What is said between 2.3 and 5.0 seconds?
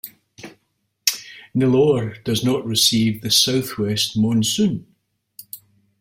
not receive the south-west monsoon.